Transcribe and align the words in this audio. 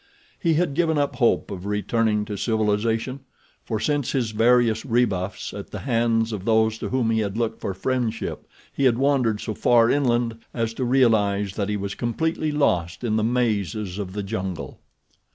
He 0.39 0.55
had 0.55 0.73
given 0.73 0.97
up 0.97 1.17
hope 1.17 1.51
of 1.51 1.67
returning 1.67 2.25
to 2.25 2.35
civilization, 2.35 3.19
for 3.63 3.79
since 3.79 4.13
his 4.13 4.31
various 4.31 4.83
rebuffs 4.83 5.53
at 5.53 5.69
the 5.69 5.81
hands 5.81 6.31
of 6.33 6.43
those 6.43 6.79
to 6.79 6.89
whom 6.89 7.11
he 7.11 7.19
had 7.19 7.37
looked 7.37 7.61
for 7.61 7.75
friendship 7.75 8.49
he 8.73 8.85
had 8.85 8.97
wandered 8.97 9.39
so 9.39 9.53
far 9.53 9.91
inland 9.91 10.39
as 10.55 10.73
to 10.73 10.85
realize 10.85 11.53
that 11.53 11.69
he 11.69 11.77
was 11.77 11.93
completely 11.93 12.51
lost 12.51 13.03
in 13.03 13.15
the 13.15 13.23
mazes 13.23 13.99
of 13.99 14.13
the 14.13 14.23
jungle. 14.23 14.79